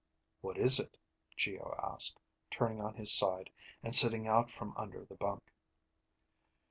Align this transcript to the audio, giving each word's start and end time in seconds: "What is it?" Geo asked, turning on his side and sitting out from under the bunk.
"What 0.39 0.57
is 0.57 0.79
it?" 0.79 0.97
Geo 1.37 1.75
asked, 1.77 2.19
turning 2.49 2.81
on 2.81 2.95
his 2.95 3.11
side 3.13 3.51
and 3.83 3.95
sitting 3.95 4.27
out 4.27 4.49
from 4.49 4.75
under 4.75 5.05
the 5.05 5.13
bunk. 5.13 5.43